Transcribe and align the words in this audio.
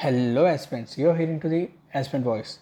Hello 0.00 0.44
aspirants, 0.44 0.98
you 0.98 1.08
are 1.08 1.16
hearing 1.16 1.40
to 1.40 1.48
the 1.48 1.70
aspirant 1.94 2.26
voice. 2.26 2.58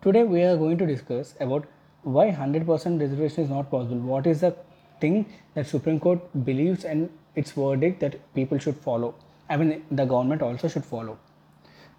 Today 0.00 0.22
we 0.24 0.42
are 0.42 0.56
going 0.56 0.78
to 0.78 0.86
discuss 0.86 1.34
about 1.38 1.66
why 2.04 2.30
100% 2.30 2.66
reservation 2.98 3.44
is 3.44 3.50
not 3.50 3.70
possible. 3.70 3.98
What 3.98 4.26
is 4.26 4.40
the 4.40 4.56
thing 4.98 5.26
that 5.52 5.66
Supreme 5.66 6.00
Court 6.00 6.22
believes 6.42 6.86
and 6.86 7.10
its 7.34 7.52
verdict 7.52 8.00
that 8.00 8.16
people 8.34 8.56
should 8.56 8.78
follow. 8.78 9.14
I 9.50 9.58
mean 9.58 9.84
the 9.90 10.06
government 10.06 10.40
also 10.40 10.68
should 10.68 10.86
follow. 10.86 11.18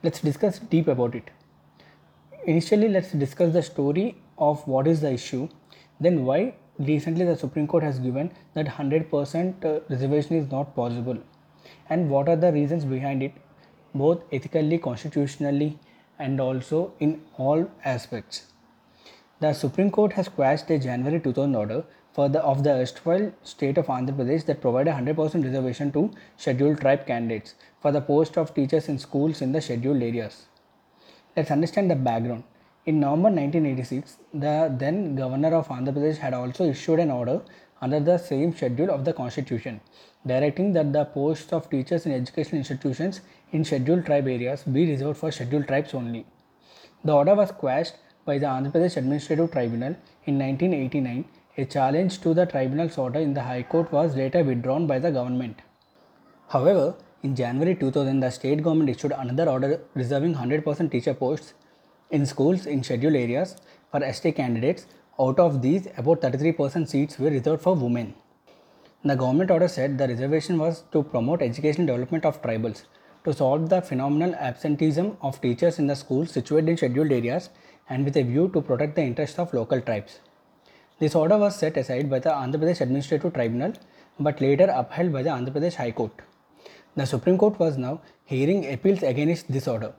Let's 0.01 0.19
discuss 0.19 0.57
deep 0.57 0.87
about 0.87 1.13
it. 1.13 1.29
Initially 2.47 2.89
let's 2.89 3.11
discuss 3.11 3.53
the 3.53 3.61
story 3.61 4.15
of 4.39 4.67
what 4.67 4.87
is 4.87 5.01
the 5.01 5.11
issue, 5.11 5.47
then 5.99 6.25
why 6.25 6.55
recently 6.79 7.23
the 7.23 7.37
Supreme 7.37 7.67
Court 7.67 7.83
has 7.83 7.99
given 7.99 8.31
that 8.55 8.65
100% 8.65 9.63
uh, 9.63 9.79
reservation 9.89 10.37
is 10.37 10.49
not 10.49 10.75
possible 10.75 11.19
and 11.87 12.09
what 12.09 12.27
are 12.27 12.35
the 12.35 12.51
reasons 12.51 12.83
behind 12.83 13.21
it 13.21 13.33
both 13.93 14.23
ethically, 14.31 14.77
constitutionally, 14.77 15.79
and 16.19 16.39
also 16.39 16.93
in 16.99 17.21
all 17.37 17.69
aspects. 17.83 18.47
The 19.39 19.53
Supreme 19.53 19.89
Court 19.89 20.13
has 20.13 20.29
quashed 20.29 20.69
a 20.69 20.77
January 20.77 21.19
2000 21.19 21.55
order 21.55 21.83
for 22.13 22.29
the 22.29 22.41
of 22.41 22.63
the 22.63 22.71
erstwhile 22.71 23.31
state 23.41 23.77
of 23.77 23.87
Andhra 23.87 24.15
Pradesh 24.15 24.45
that 24.45 24.61
provided 24.61 24.93
100% 24.93 25.43
reservation 25.43 25.91
to 25.93 26.11
scheduled 26.37 26.79
tribe 26.81 27.07
candidates 27.07 27.55
for 27.81 27.91
the 27.91 28.01
post 28.01 28.37
of 28.37 28.53
teachers 28.53 28.89
in 28.89 28.99
schools 28.99 29.41
in 29.41 29.51
the 29.51 29.61
scheduled 29.61 30.03
areas. 30.03 30.45
Let's 31.35 31.51
understand 31.51 31.89
the 31.89 31.95
background. 31.95 32.43
In 32.85 32.99
November 32.99 33.29
1986, 33.29 34.17
the 34.33 34.75
then 34.77 35.15
governor 35.15 35.55
of 35.55 35.69
Andhra 35.69 35.93
Pradesh 35.93 36.17
had 36.17 36.33
also 36.33 36.65
issued 36.65 36.99
an 36.99 37.11
order 37.11 37.41
under 37.81 37.99
the 37.99 38.17
same 38.17 38.55
schedule 38.55 38.91
of 38.91 39.05
the 39.05 39.13
constitution, 39.13 39.79
directing 40.27 40.73
that 40.73 40.91
the 40.93 41.05
posts 41.05 41.53
of 41.53 41.69
teachers 41.69 42.05
in 42.05 42.11
educational 42.11 42.59
institutions 42.59 43.21
in 43.51 43.63
scheduled 43.65 44.05
tribe 44.05 44.27
areas 44.27 44.63
be 44.63 44.89
reserved 44.89 45.17
for 45.17 45.31
scheduled 45.31 45.67
tribes 45.67 45.93
only. 45.93 46.25
The 47.03 47.13
order 47.13 47.35
was 47.35 47.51
quashed 47.51 47.95
by 48.25 48.37
the 48.37 48.45
Andhra 48.45 48.71
Pradesh 48.71 48.97
Administrative 48.97 49.51
Tribunal 49.51 49.95
in 50.25 50.37
1989. 50.39 51.25
A 51.57 51.65
challenge 51.65 52.21
to 52.21 52.33
the 52.33 52.45
tribunal's 52.45 52.97
order 52.97 53.19
in 53.19 53.33
the 53.33 53.41
High 53.41 53.63
Court 53.63 53.91
was 53.91 54.15
later 54.15 54.43
withdrawn 54.43 54.87
by 54.87 54.99
the 54.99 55.11
government. 55.11 55.57
However, 56.47 56.95
in 57.23 57.35
January 57.35 57.75
2000, 57.75 58.19
the 58.19 58.29
state 58.29 58.63
government 58.63 58.89
issued 58.89 59.11
another 59.11 59.49
order 59.49 59.81
reserving 59.93 60.35
100% 60.35 60.91
teacher 60.91 61.13
posts 61.13 61.53
in 62.09 62.25
schools 62.25 62.65
in 62.65 62.83
scheduled 62.83 63.15
areas 63.15 63.57
for 63.91 64.01
ST 64.13 64.35
candidates. 64.35 64.85
Out 65.19 65.39
of 65.39 65.61
these, 65.61 65.87
about 65.97 66.21
33% 66.21 66.87
seats 66.87 67.19
were 67.19 67.29
reserved 67.29 67.61
for 67.61 67.75
women. 67.75 68.15
The 69.03 69.15
government 69.15 69.51
order 69.51 69.67
said 69.67 69.97
the 69.97 70.07
reservation 70.07 70.57
was 70.57 70.83
to 70.91 71.03
promote 71.03 71.41
educational 71.41 71.87
development 71.87 72.25
of 72.25 72.41
tribals, 72.41 72.85
to 73.23 73.33
solve 73.33 73.69
the 73.69 73.81
phenomenal 73.81 74.33
absenteeism 74.35 75.17
of 75.21 75.39
teachers 75.41 75.77
in 75.79 75.87
the 75.87 75.95
schools 75.95 76.31
situated 76.31 76.69
in 76.69 76.77
scheduled 76.77 77.11
areas, 77.11 77.49
and 77.89 78.05
with 78.05 78.17
a 78.17 78.23
view 78.23 78.49
to 78.49 78.61
protect 78.61 78.95
the 78.95 79.03
interests 79.03 79.37
of 79.37 79.53
local 79.53 79.81
tribes. 79.81 80.19
This 80.99 81.15
order 81.15 81.37
was 81.37 81.55
set 81.55 81.77
aside 81.77 82.09
by 82.09 82.19
the 82.19 82.29
Andhra 82.29 82.59
Pradesh 82.61 82.81
Administrative 82.81 83.33
Tribunal 83.33 83.73
but 84.19 84.39
later 84.39 84.65
upheld 84.65 85.11
by 85.11 85.23
the 85.23 85.29
Andhra 85.29 85.51
Pradesh 85.51 85.75
High 85.75 85.91
Court. 85.91 86.11
The 86.95 87.05
Supreme 87.05 87.37
Court 87.37 87.59
was 87.59 87.77
now 87.77 88.01
hearing 88.25 88.71
appeals 88.71 89.01
against 89.01 89.51
this 89.51 89.67
order. 89.67 89.93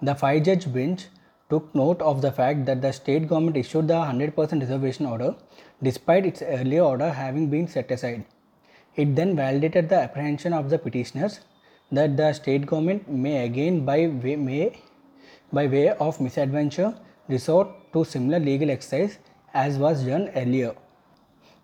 The 0.00 0.14
five 0.14 0.42
judge 0.42 0.72
bench 0.72 1.06
took 1.48 1.74
note 1.74 2.02
of 2.02 2.22
the 2.22 2.32
fact 2.32 2.66
that 2.66 2.82
the 2.82 2.92
state 2.92 3.28
government 3.28 3.56
issued 3.56 3.88
the 3.88 3.94
100% 3.94 4.60
reservation 4.60 5.06
order 5.06 5.34
despite 5.82 6.26
its 6.26 6.42
earlier 6.42 6.82
order 6.82 7.10
having 7.10 7.48
been 7.48 7.68
set 7.68 7.90
aside. 7.90 8.24
It 8.96 9.16
then 9.16 9.36
validated 9.36 9.88
the 9.88 10.00
apprehension 10.00 10.52
of 10.52 10.70
the 10.70 10.78
petitioners 10.78 11.40
that 11.92 12.16
the 12.16 12.32
state 12.32 12.66
government 12.66 13.08
may 13.08 13.44
again 13.44 13.84
by 13.84 14.06
way, 14.06 14.36
may, 14.36 14.80
by 15.52 15.66
way 15.66 15.90
of 15.90 16.20
misadventure 16.20 16.94
resort 17.28 17.68
to 17.92 18.04
similar 18.04 18.40
legal 18.40 18.70
exercise 18.70 19.18
as 19.54 19.76
was 19.78 20.04
done 20.04 20.30
earlier. 20.34 20.74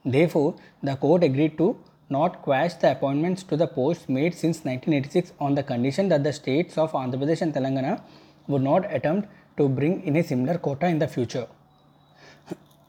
Therefore, 0.04 0.56
the 0.82 0.96
court 0.96 1.24
agreed 1.24 1.56
to 1.58 1.78
not 2.10 2.42
quash 2.42 2.74
the 2.74 2.92
appointments 2.92 3.42
to 3.42 3.56
the 3.56 3.66
posts 3.66 4.08
made 4.08 4.34
since 4.34 4.58
1986 4.64 5.32
on 5.40 5.54
the 5.54 5.62
condition 5.62 6.08
that 6.08 6.24
the 6.24 6.32
states 6.32 6.78
of 6.78 6.92
Andhra 6.92 7.20
Pradesh 7.22 7.42
and 7.42 7.52
Telangana 7.52 8.02
would 8.46 8.62
not 8.62 8.90
attempt 8.92 9.28
to 9.58 9.68
bring 9.68 10.02
in 10.02 10.16
a 10.16 10.22
similar 10.22 10.56
quota 10.58 10.86
in 10.86 10.98
the 10.98 11.08
future. 11.08 11.46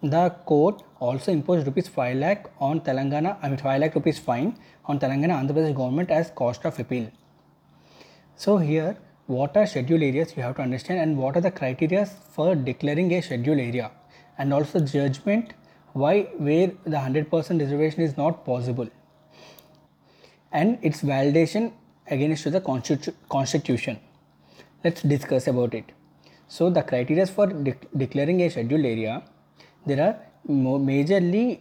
The 0.01 0.29
court 0.45 0.83
also 0.99 1.31
imposed 1.31 1.67
rupees 1.67 1.89
5 1.89 2.17
lakh 2.17 2.49
on 2.59 2.79
Telangana, 2.81 3.37
I 3.41 3.49
mean 3.49 3.57
5 3.57 3.81
lakh 3.81 3.95
rupees 3.95 4.19
fine 4.19 4.57
on 4.85 4.99
Telangana 4.99 5.41
Andhra 5.41 5.55
Pradesh 5.57 5.75
government 5.75 6.09
as 6.11 6.31
cost 6.31 6.63
of 6.65 6.79
appeal. 6.79 7.11
So 8.43 8.55
here 8.57 8.95
what 9.27 9.57
are 9.57 9.65
scheduled 9.65 10.01
areas 10.01 10.33
you 10.37 10.43
have 10.43 10.55
to 10.55 10.61
understand 10.61 10.99
and 10.99 11.17
what 11.17 11.35
are 11.35 11.41
the 11.41 11.51
criteria 11.51 12.05
for 12.05 12.55
declaring 12.55 13.11
a 13.13 13.21
scheduled 13.21 13.59
area? 13.59 13.91
And 14.37 14.53
also 14.53 14.79
judgment 14.79 15.53
why 15.91 16.21
where 16.37 16.67
the 16.85 16.97
100% 16.97 17.59
reservation 17.59 18.01
is 18.01 18.15
not 18.15 18.45
possible. 18.45 18.87
And 20.53 20.79
its 20.81 21.01
validation 21.01 21.73
against 22.09 22.49
the 22.49 22.61
constitu- 22.61 23.13
constitution. 23.27 23.99
Let's 24.85 25.01
discuss 25.01 25.47
about 25.47 25.73
it. 25.73 25.91
So 26.47 26.69
the 26.69 26.81
criteria 26.81 27.25
for 27.25 27.47
de- 27.47 27.75
declaring 27.97 28.41
a 28.41 28.49
scheduled 28.49 28.85
area 28.85 29.21
there 29.85 30.01
are 30.07 30.15
majorly 30.49 31.59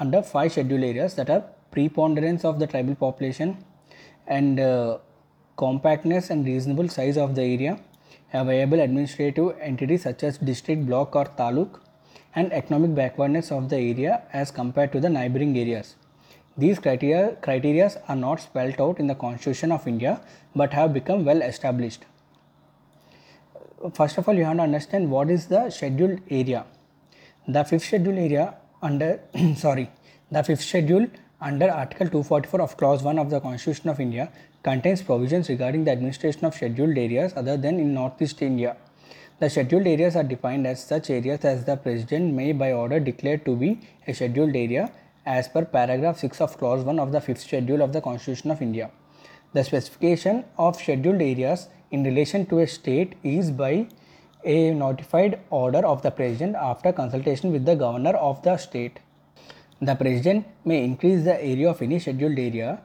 under 0.00 0.22
five 0.22 0.50
scheduled 0.50 0.82
areas 0.82 1.14
that 1.14 1.30
are 1.30 1.44
preponderance 1.70 2.44
of 2.44 2.58
the 2.58 2.66
tribal 2.66 2.96
population 2.96 3.58
and 4.26 4.58
uh, 4.58 4.98
compactness 5.62 6.30
and 6.30 6.46
reasonable 6.46 6.88
size 6.88 7.16
of 7.26 7.34
the 7.34 7.42
area 7.42 7.78
a 8.32 8.44
viable 8.44 8.80
administrative 8.80 9.56
entity 9.60 9.96
such 9.96 10.22
as 10.22 10.36
district 10.38 10.84
block 10.86 11.16
or 11.16 11.24
taluk 11.38 11.80
and 12.34 12.52
economic 12.52 12.94
backwardness 12.94 13.50
of 13.50 13.68
the 13.70 13.76
area 13.76 14.22
as 14.32 14.50
compared 14.50 14.92
to 14.92 15.00
the 15.00 15.08
neighboring 15.08 15.56
areas. 15.58 15.94
These 16.58 16.78
criteria 16.78 17.36
criterias 17.40 17.96
are 18.08 18.16
not 18.16 18.40
spelled 18.40 18.80
out 18.80 19.00
in 19.00 19.06
the 19.06 19.14
constitution 19.14 19.72
of 19.72 19.86
india 19.86 20.20
but 20.54 20.72
have 20.74 20.92
become 20.92 21.24
well 21.24 21.40
established. 21.40 22.04
First 23.94 24.18
of 24.18 24.28
all 24.28 24.34
you 24.34 24.44
have 24.44 24.56
to 24.56 24.62
understand 24.62 25.10
what 25.10 25.30
is 25.30 25.46
the 25.46 25.70
scheduled 25.70 26.20
area. 26.30 26.66
The 27.46 27.64
fifth 27.64 27.84
scheduled 27.84 28.18
area 28.18 28.56
under 28.82 29.20
sorry 29.56 29.90
the 30.30 30.42
fifth 30.42 30.60
schedule 30.60 31.06
under 31.40 31.70
article 31.70 32.08
244 32.08 32.60
of 32.60 32.76
clause 32.76 33.02
1 33.02 33.18
of 33.18 33.30
the 33.30 33.40
constitution 33.40 33.88
of 33.88 34.00
india 34.00 34.30
contains 34.68 35.02
provisions 35.10 35.48
regarding 35.48 35.84
the 35.84 35.92
administration 35.96 36.44
of 36.44 36.54
scheduled 36.54 36.98
areas 37.06 37.32
other 37.42 37.56
than 37.64 37.80
in 37.84 37.92
northeast 37.94 38.42
india 38.50 38.76
the 39.40 39.50
scheduled 39.54 39.86
areas 39.94 40.16
are 40.20 40.28
defined 40.34 40.66
as 40.72 40.84
such 40.92 41.10
areas 41.18 41.44
as 41.52 41.64
the 41.70 41.76
president 41.88 42.34
may 42.40 42.52
by 42.62 42.70
order 42.82 43.00
declare 43.10 43.38
to 43.48 43.56
be 43.64 43.70
a 44.06 44.14
scheduled 44.20 44.56
area 44.64 44.90
as 45.38 45.48
per 45.54 45.64
paragraph 45.76 46.24
6 46.30 46.40
of 46.46 46.56
clause 46.62 46.84
1 46.94 47.04
of 47.06 47.12
the 47.16 47.20
fifth 47.28 47.44
schedule 47.48 47.84
of 47.88 47.92
the 47.98 48.02
constitution 48.08 48.56
of 48.56 48.62
india 48.68 48.88
the 49.52 49.64
specification 49.64 50.44
of 50.66 50.76
scheduled 50.76 51.22
areas 51.22 51.68
in 51.90 52.04
relation 52.04 52.44
to 52.46 52.58
a 52.58 52.66
state 52.66 53.14
is 53.22 53.50
by 53.50 53.86
a 54.44 54.72
notified 54.72 55.38
order 55.50 55.84
of 55.86 56.02
the 56.02 56.10
president 56.10 56.54
after 56.56 56.92
consultation 56.92 57.52
with 57.52 57.64
the 57.64 57.74
governor 57.74 58.10
of 58.10 58.42
the 58.42 58.56
state. 58.56 59.00
The 59.80 59.94
president 59.94 60.46
may 60.64 60.84
increase 60.84 61.24
the 61.24 61.42
area 61.42 61.70
of 61.70 61.80
any 61.82 61.98
scheduled 61.98 62.38
area 62.38 62.80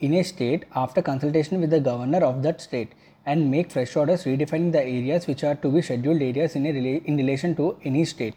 in 0.00 0.14
a 0.14 0.22
state 0.22 0.64
after 0.74 1.02
consultation 1.02 1.60
with 1.60 1.70
the 1.70 1.80
governor 1.80 2.24
of 2.24 2.42
that 2.42 2.60
state 2.60 2.92
and 3.26 3.50
make 3.50 3.70
fresh 3.70 3.94
orders 3.96 4.24
redefining 4.24 4.72
the 4.72 4.80
areas 4.80 5.26
which 5.26 5.44
are 5.44 5.54
to 5.56 5.70
be 5.70 5.82
scheduled 5.82 6.22
areas 6.22 6.54
in, 6.54 6.66
a 6.66 6.72
rela- 6.72 7.04
in 7.04 7.16
relation 7.16 7.54
to 7.56 7.76
any 7.84 8.04
state. 8.04 8.36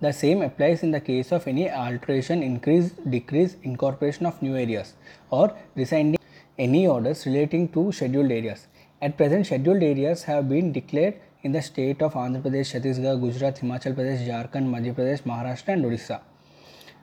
The 0.00 0.12
same 0.12 0.42
applies 0.42 0.82
in 0.82 0.90
the 0.90 1.00
case 1.00 1.32
of 1.32 1.46
any 1.48 1.70
alteration, 1.70 2.42
increase, 2.42 2.90
decrease, 3.08 3.56
incorporation 3.62 4.26
of 4.26 4.40
new 4.42 4.56
areas 4.56 4.94
or 5.30 5.56
rescinding 5.74 6.20
any 6.58 6.86
orders 6.86 7.26
relating 7.26 7.68
to 7.68 7.92
scheduled 7.92 8.30
areas. 8.30 8.66
At 9.00 9.16
present, 9.16 9.46
scheduled 9.46 9.82
areas 9.82 10.24
have 10.24 10.48
been 10.48 10.72
declared 10.72 11.14
in 11.42 11.52
the 11.52 11.62
state 11.62 12.02
of 12.02 12.14
Andhra 12.14 12.42
Pradesh, 12.42 12.72
Chhattisgarh, 12.74 13.20
Gujarat, 13.20 13.60
Himachal 13.60 13.94
Pradesh, 13.94 14.26
Jharkhand, 14.26 14.68
Madhya 14.68 14.94
Pradesh, 14.94 15.22
Maharashtra, 15.22 15.68
and 15.68 15.84
Odisha. 15.84 16.20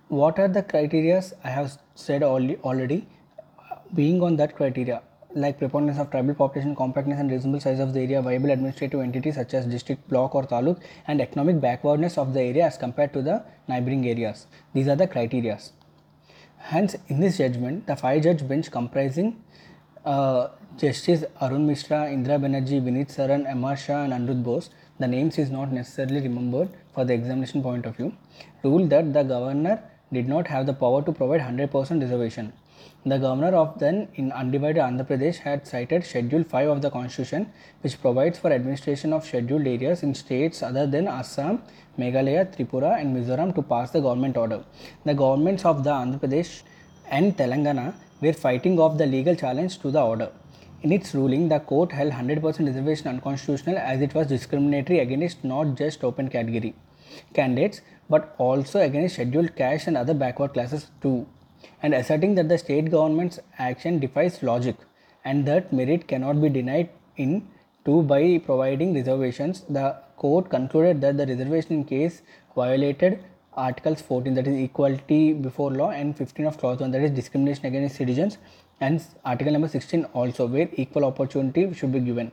What 0.09 0.37
are 0.39 0.49
the 0.49 0.61
criteria? 0.61 1.23
I 1.43 1.49
have 1.49 1.77
said 1.95 2.21
already. 2.21 3.07
Being 3.93 4.21
on 4.21 4.35
that 4.37 4.55
criteria, 4.55 5.01
like 5.35 5.59
preponderance 5.59 5.99
of 5.99 6.09
tribal 6.09 6.33
population, 6.33 6.75
compactness 6.75 7.19
and 7.19 7.29
reasonable 7.29 7.59
size 7.59 7.79
of 7.79 7.93
the 7.93 7.99
area, 8.01 8.21
viable 8.21 8.49
administrative 8.49 8.99
entities 8.99 9.35
such 9.35 9.53
as 9.53 9.65
district, 9.65 10.07
block, 10.09 10.33
or 10.33 10.43
taluk, 10.43 10.81
and 11.07 11.21
economic 11.21 11.59
backwardness 11.61 12.17
of 12.17 12.33
the 12.33 12.41
area 12.41 12.65
as 12.65 12.77
compared 12.77 13.13
to 13.13 13.21
the 13.21 13.43
neighboring 13.67 14.07
areas. 14.07 14.47
These 14.73 14.87
are 14.87 14.95
the 14.95 15.07
criteria. 15.07 15.59
Hence, 16.57 16.95
in 17.09 17.19
this 17.19 17.37
judgment, 17.37 17.85
the 17.85 17.95
five 17.95 18.23
judge 18.23 18.47
bench 18.47 18.71
comprising 18.71 19.43
uh, 20.05 20.47
Justice 20.77 21.23
Arun 21.41 21.67
Mishra, 21.67 22.11
Indra 22.11 22.37
Banerjee, 22.37 22.81
Vinit 22.81 23.13
Saran, 23.15 23.49
Amar 23.51 23.77
Shah, 23.77 24.03
and 24.03 24.13
Anirudh 24.13 24.43
Bose, 24.43 24.69
the 24.99 25.07
names 25.07 25.37
is 25.37 25.49
not 25.49 25.71
necessarily 25.71 26.21
remembered 26.21 26.69
for 26.93 27.05
the 27.05 27.13
examination 27.13 27.61
point 27.61 27.85
of 27.85 27.97
view, 27.97 28.13
ruled 28.63 28.89
that 28.89 29.13
the 29.13 29.23
governor 29.23 29.83
did 30.13 30.27
not 30.27 30.47
have 30.47 30.65
the 30.65 30.73
power 30.73 31.01
to 31.01 31.11
provide 31.11 31.41
100% 31.41 32.01
reservation. 32.01 32.53
The 33.05 33.17
governor 33.19 33.55
of 33.55 33.79
then 33.79 34.07
in 34.15 34.31
undivided 34.31 34.81
Andhra 34.81 35.05
Pradesh 35.07 35.37
had 35.37 35.67
cited 35.67 36.03
Schedule 36.03 36.43
5 36.43 36.69
of 36.69 36.81
the 36.81 36.89
Constitution, 36.89 37.51
which 37.81 37.99
provides 38.01 38.39
for 38.39 38.51
administration 38.51 39.13
of 39.13 39.25
scheduled 39.25 39.67
areas 39.67 40.03
in 40.03 40.13
states 40.15 40.63
other 40.63 40.87
than 40.87 41.07
Assam, 41.07 41.61
Meghalaya, 41.99 42.45
Tripura, 42.55 42.99
and 42.99 43.15
Mizoram 43.15 43.53
to 43.55 43.61
pass 43.61 43.91
the 43.91 44.01
government 44.01 44.37
order. 44.37 44.63
The 45.03 45.13
governments 45.13 45.65
of 45.65 45.83
the 45.83 45.91
Andhra 45.91 46.19
Pradesh 46.19 46.63
and 47.09 47.37
Telangana 47.37 47.93
were 48.21 48.33
fighting 48.33 48.79
off 48.79 48.97
the 48.97 49.05
legal 49.05 49.35
challenge 49.35 49.79
to 49.79 49.91
the 49.91 50.01
order. 50.01 50.31
In 50.81 50.91
its 50.91 51.13
ruling, 51.15 51.49
the 51.49 51.59
court 51.59 51.91
held 51.91 52.11
100% 52.11 52.43
reservation 52.43 53.07
unconstitutional 53.07 53.77
as 53.77 54.01
it 54.01 54.13
was 54.13 54.27
discriminatory 54.27 54.99
against 54.99 55.43
not 55.43 55.75
just 55.75 56.03
open 56.03 56.27
category 56.29 56.75
candidates 57.33 57.81
but 58.09 58.35
also 58.37 58.79
against 58.79 59.15
scheduled 59.15 59.55
caste 59.55 59.87
and 59.87 59.97
other 59.97 60.13
backward 60.13 60.53
classes 60.53 60.91
too 61.01 61.25
and 61.81 61.93
asserting 61.93 62.35
that 62.35 62.49
the 62.49 62.57
state 62.57 62.91
government's 62.91 63.39
action 63.57 63.99
defies 63.99 64.41
logic 64.43 64.75
and 65.23 65.45
that 65.45 65.71
merit 65.73 66.07
cannot 66.07 66.41
be 66.41 66.49
denied 66.49 66.89
in 67.17 67.47
to 67.85 68.01
by 68.03 68.39
providing 68.39 68.93
reservations. 68.93 69.63
The 69.69 69.95
court 70.17 70.49
concluded 70.49 71.01
that 71.01 71.17
the 71.17 71.25
reservation 71.27 71.83
case 71.83 72.21
violated 72.55 73.23
articles 73.53 74.01
14 74.01 74.33
that 74.33 74.47
is 74.47 74.57
equality 74.63 75.33
before 75.33 75.71
law 75.71 75.91
and 75.91 76.17
15 76.17 76.45
of 76.45 76.57
clause 76.57 76.79
1 76.79 76.91
that 76.91 77.01
is 77.01 77.11
discrimination 77.11 77.65
against 77.65 77.95
citizens 77.95 78.37
and 78.81 79.01
article 79.23 79.53
number 79.53 79.67
16 79.67 80.05
also 80.13 80.45
where 80.45 80.67
equal 80.73 81.05
opportunity 81.05 81.73
should 81.73 81.93
be 81.93 81.99
given. 81.99 82.31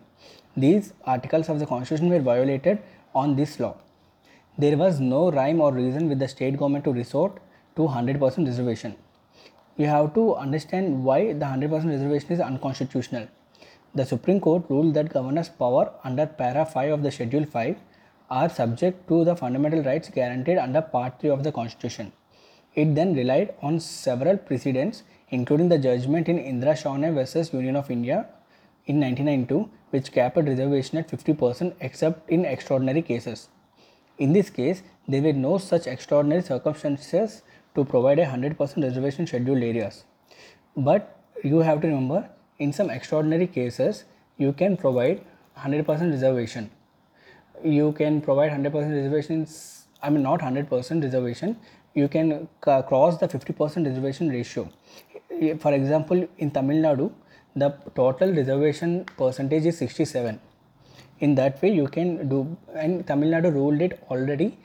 These 0.56 0.92
articles 1.04 1.48
of 1.48 1.60
the 1.60 1.66
constitution 1.66 2.10
were 2.10 2.20
violated 2.20 2.80
on 3.14 3.36
this 3.36 3.60
law 3.60 3.76
there 4.58 4.76
was 4.76 5.00
no 5.00 5.30
rhyme 5.30 5.60
or 5.60 5.72
reason 5.72 6.08
with 6.08 6.18
the 6.18 6.28
state 6.28 6.56
government 6.56 6.84
to 6.84 6.92
resort 6.92 7.38
to 7.76 7.82
100% 7.82 8.46
reservation 8.46 8.94
you 9.76 9.86
have 9.86 10.12
to 10.14 10.34
understand 10.36 11.02
why 11.02 11.32
the 11.32 11.46
100% 11.46 11.86
reservation 11.88 12.32
is 12.32 12.40
unconstitutional. 12.40 13.26
The 13.94 14.04
Supreme 14.04 14.40
Court 14.40 14.64
ruled 14.68 14.94
that 14.94 15.12
governor's 15.12 15.48
power 15.48 15.92
under 16.04 16.26
para 16.26 16.66
5 16.66 16.92
of 16.92 17.02
the 17.02 17.10
Schedule 17.10 17.46
5 17.46 17.76
are 18.30 18.48
subject 18.48 19.08
to 19.08 19.24
the 19.24 19.34
fundamental 19.36 19.82
rights 19.82 20.10
guaranteed 20.10 20.58
under 20.58 20.82
Part 20.82 21.20
3 21.20 21.30
of 21.30 21.42
the 21.42 21.52
Constitution. 21.52 22.12
It 22.74 22.94
then 22.94 23.14
relied 23.14 23.54
on 23.62 23.80
several 23.80 24.36
precedents, 24.36 25.02
including 25.28 25.68
the 25.68 25.78
judgment 25.78 26.28
in 26.28 26.38
Indra 26.38 26.72
Sawhney 26.72 27.14
versus 27.14 27.52
Union 27.52 27.76
of 27.76 27.90
India 27.90 28.26
in 28.86 29.00
1992, 29.00 29.70
which 29.90 30.12
capped 30.12 30.36
reservation 30.36 30.98
at 30.98 31.10
50% 31.10 31.74
except 31.80 32.28
in 32.30 32.44
extraordinary 32.44 33.02
cases. 33.02 33.48
In 34.24 34.32
this 34.32 34.50
case, 34.50 34.82
there 35.08 35.22
were 35.22 35.32
no 35.32 35.58
such 35.58 35.86
extraordinary 35.92 36.42
circumstances 36.42 37.42
to 37.74 37.84
provide 37.84 38.20
a 38.20 38.26
100% 38.26 38.82
reservation 38.82 39.26
scheduled 39.26 39.62
areas. 39.70 40.04
But 40.76 41.18
you 41.42 41.58
have 41.68 41.80
to 41.80 41.88
remember 41.88 42.28
in 42.58 42.72
some 42.72 42.88
extraordinary 42.88 43.48
cases 43.48 44.04
you 44.36 44.52
can 44.52 44.76
provide 44.76 45.22
100% 45.58 46.12
reservation. 46.12 46.70
You 47.64 47.90
can 47.92 48.20
provide 48.20 48.52
100% 48.52 48.94
reservations, 48.98 49.88
I 50.02 50.10
mean 50.10 50.22
not 50.22 50.40
100% 50.40 51.02
reservation, 51.02 51.56
you 51.94 52.06
can 52.06 52.48
cross 52.60 53.18
the 53.18 53.26
50% 53.26 53.86
reservation 53.86 54.28
ratio. 54.28 54.68
For 55.58 55.72
example, 55.72 56.28
in 56.38 56.52
Tamil 56.52 56.80
Nadu, 56.86 57.12
the 57.56 57.70
total 57.96 58.32
reservation 58.32 59.04
percentage 59.16 59.66
is 59.66 59.78
67. 59.78 60.40
In 61.24 61.34
that 61.36 61.62
way, 61.62 61.70
you 61.72 61.86
can 61.96 62.28
do, 62.28 62.38
and 62.74 63.06
Tamil 63.08 63.30
Nadu 63.34 63.50
ruled 63.54 63.80
it 63.86 63.92
already 64.10 64.58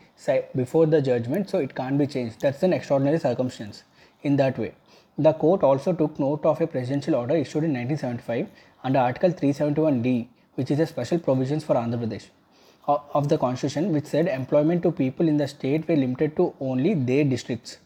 before 0.62 0.86
the 0.94 1.02
judgment, 1.10 1.50
so 1.52 1.60
it 1.60 1.74
can't 1.80 1.98
be 2.00 2.08
changed. 2.08 2.42
That's 2.42 2.64
an 2.64 2.74
extraordinary 2.74 3.20
circumstance 3.20 3.84
in 4.24 4.38
that 4.38 4.58
way. 4.58 4.72
The 5.20 5.34
court 5.34 5.62
also 5.64 5.94
took 5.94 6.18
note 6.20 6.46
of 6.52 6.60
a 6.62 6.68
presidential 6.68 7.16
order 7.16 7.36
issued 7.36 7.64
in 7.64 7.74
1975 7.74 8.48
under 8.84 9.00
Article 9.00 9.32
371D, 9.32 10.28
which 10.56 10.72
is 10.72 10.80
a 10.80 10.88
special 10.88 11.20
provisions 11.20 11.64
for 11.64 11.76
Andhra 11.76 12.00
Pradesh 12.04 12.26
of 13.20 13.28
the 13.30 13.38
constitution, 13.38 13.92
which 13.94 14.06
said 14.06 14.28
employment 14.28 14.82
to 14.82 14.92
people 14.92 15.28
in 15.28 15.38
the 15.38 15.48
state 15.48 15.88
were 15.88 15.96
limited 15.96 16.36
to 16.38 16.54
only 16.60 16.94
their 16.96 17.24
districts. 17.24 17.78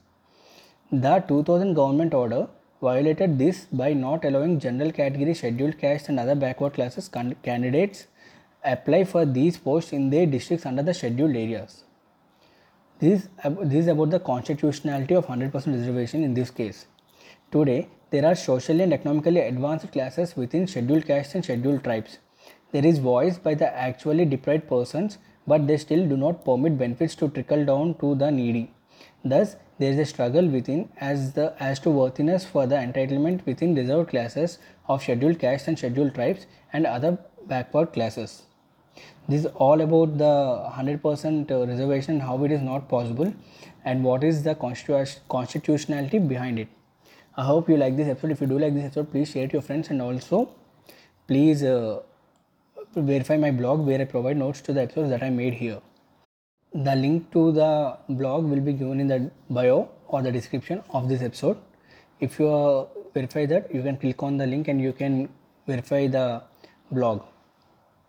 The 0.92 1.20
2000 1.28 1.74
government 1.74 2.14
order 2.14 2.48
violated 2.82 3.38
this 3.38 3.66
by 3.82 3.92
not 3.94 4.24
allowing 4.24 4.60
general 4.60 4.92
category, 4.92 5.34
scheduled 5.34 5.78
caste, 5.78 6.08
and 6.10 6.20
other 6.20 6.36
backward 6.36 6.74
classes 6.74 7.10
candidates 7.10 8.08
apply 8.64 9.04
for 9.04 9.26
these 9.26 9.58
posts 9.58 9.94
in 9.94 10.10
their 10.10 10.26
districts 10.26 10.66
under 10.66 10.84
the 10.84 10.94
scheduled 10.94 11.36
areas. 11.36 11.84
This, 13.00 13.28
this 13.44 13.86
is 13.86 13.88
about 13.88 14.12
the 14.12 14.20
constitutionality 14.20 15.16
of 15.16 15.26
100% 15.26 15.54
reservation 15.54 16.24
in 16.24 16.34
this 16.34 16.52
case. 16.52 16.86
Today, 17.52 17.88
there 18.12 18.26
are 18.26 18.36
socially 18.36 18.84
and 18.84 18.94
economically 18.94 19.40
advanced 19.40 19.92
classes 19.92 20.36
within 20.36 20.68
scheduled 20.68 21.06
castes 21.06 21.36
and 21.36 21.44
scheduled 21.44 21.84
tribes. 21.84 22.20
There 22.72 22.86
is 22.86 23.00
voice 23.00 23.38
by 23.38 23.56
the 23.56 23.74
actually 23.76 24.26
deprived 24.26 24.68
persons, 24.68 25.18
but 25.48 25.68
they 25.68 25.78
still 25.78 26.08
do 26.08 26.16
not 26.16 26.46
permit 26.46 26.78
benefits 26.78 27.16
to 27.16 27.30
trickle 27.30 27.66
down 27.66 27.96
to 27.96 28.16
the 28.16 28.30
needy. 28.30 28.72
Thus, 29.26 29.56
there 29.80 29.92
is 29.92 29.98
a 29.98 30.06
struggle 30.06 30.48
within 30.48 30.90
as 31.00 31.34
the 31.34 31.56
as 31.60 31.80
to 31.80 31.90
worthiness 31.90 32.46
for 32.46 32.68
the 32.68 32.76
entitlement 32.76 33.46
within 33.46 33.74
reserved 33.74 34.10
classes 34.10 34.60
of 34.88 35.02
scheduled 35.02 35.40
castes 35.40 35.68
and 35.68 35.78
scheduled 35.78 36.14
tribes 36.14 36.46
and 36.72 36.86
other 36.86 37.18
backward 37.48 37.92
classes. 37.94 38.44
This 39.28 39.46
is 39.46 39.52
all 39.56 39.82
about 39.82 40.18
the 40.18 40.72
100% 40.76 41.52
uh, 41.52 41.68
reservation, 41.68 42.20
how 42.20 42.44
it 42.44 42.52
is 42.52 42.62
not 42.62 42.90
possible, 42.90 43.34
and 43.86 44.04
what 44.04 44.24
is 44.24 44.44
the 44.44 44.56
constitutionality 44.56 46.20
behind 46.20 46.60
it. 46.60 46.68
I 47.38 47.46
hope 47.46 47.70
you 47.70 47.78
like 47.78 47.96
this 47.96 48.10
episode. 48.10 48.32
If 48.32 48.42
you 48.42 48.48
do 48.48 48.60
like 48.60 48.74
this 48.74 48.86
episode, 48.86 49.12
please 49.12 49.30
share 49.30 49.46
it 49.46 49.52
to 49.52 49.54
your 49.54 49.62
friends 49.62 49.90
and 49.90 50.02
also 50.02 50.50
please 51.28 51.64
uh, 51.64 52.02
verify 52.96 53.38
my 53.38 53.52
blog 53.52 53.86
where 53.86 54.02
I 54.02 54.06
provide 54.06 54.38
notes 54.38 54.60
to 54.62 54.74
the 54.74 54.82
episodes 54.82 55.10
that 55.12 55.24
I 55.24 55.30
made 55.30 55.54
here. 55.54 55.80
The 56.74 56.96
link 56.96 57.32
to 57.32 57.52
the 57.54 57.98
blog 58.10 58.46
will 58.46 58.60
be 58.60 58.74
given 58.74 59.00
in 59.00 59.08
the 59.08 59.32
bio 59.50 59.90
or 60.08 60.22
the 60.22 60.32
description 60.32 60.84
of 60.90 61.08
this 61.08 61.22
episode. 61.22 61.58
If 62.20 62.38
you 62.40 62.50
uh, 62.50 62.88
verify 63.14 63.46
that, 63.46 63.74
you 63.74 63.82
can 63.82 63.98
click 63.98 64.22
on 64.24 64.38
the 64.38 64.46
link 64.46 64.68
and 64.68 64.82
you 64.82 64.94
can 64.94 65.30
verify 65.68 66.08
the 66.08 66.44
blog. 66.92 67.24